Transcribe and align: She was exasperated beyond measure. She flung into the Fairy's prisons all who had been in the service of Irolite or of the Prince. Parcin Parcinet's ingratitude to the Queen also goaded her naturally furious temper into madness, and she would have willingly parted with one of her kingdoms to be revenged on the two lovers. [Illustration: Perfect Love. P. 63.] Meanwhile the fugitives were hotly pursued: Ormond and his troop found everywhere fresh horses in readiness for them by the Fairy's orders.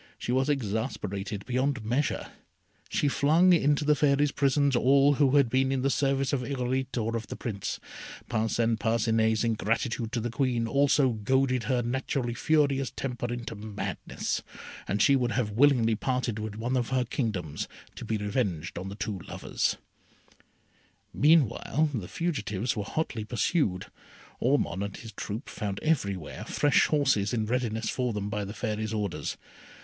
She 0.17 0.31
was 0.31 0.49
exasperated 0.49 1.45
beyond 1.45 1.85
measure. 1.85 2.29
She 2.89 3.07
flung 3.07 3.53
into 3.53 3.85
the 3.85 3.93
Fairy's 3.93 4.31
prisons 4.31 4.75
all 4.75 5.13
who 5.13 5.35
had 5.35 5.47
been 5.47 5.71
in 5.71 5.83
the 5.83 5.91
service 5.91 6.33
of 6.33 6.41
Irolite 6.41 6.97
or 6.97 7.15
of 7.15 7.27
the 7.27 7.35
Prince. 7.35 7.79
Parcin 8.27 8.77
Parcinet's 8.79 9.43
ingratitude 9.43 10.11
to 10.11 10.19
the 10.19 10.31
Queen 10.31 10.65
also 10.67 11.09
goaded 11.11 11.65
her 11.65 11.83
naturally 11.83 12.33
furious 12.33 12.89
temper 12.95 13.31
into 13.31 13.53
madness, 13.53 14.41
and 14.87 15.03
she 15.03 15.15
would 15.15 15.33
have 15.33 15.51
willingly 15.51 15.93
parted 15.93 16.39
with 16.39 16.55
one 16.55 16.75
of 16.75 16.89
her 16.89 17.05
kingdoms 17.05 17.67
to 17.93 18.03
be 18.03 18.17
revenged 18.17 18.79
on 18.79 18.89
the 18.89 18.95
two 18.95 19.19
lovers. 19.27 19.77
[Illustration: 21.13 21.13
Perfect 21.13 21.13
Love. 21.13 21.13
P. 21.13 21.27
63.] 21.27 21.29
Meanwhile 21.93 22.01
the 22.01 22.07
fugitives 22.07 22.75
were 22.75 22.83
hotly 22.85 23.23
pursued: 23.23 23.85
Ormond 24.39 24.81
and 24.81 24.97
his 24.97 25.11
troop 25.11 25.47
found 25.47 25.79
everywhere 25.83 26.43
fresh 26.45 26.87
horses 26.87 27.33
in 27.35 27.45
readiness 27.45 27.87
for 27.87 28.13
them 28.13 28.29
by 28.31 28.43
the 28.43 28.55
Fairy's 28.55 28.95
orders. 28.95 29.37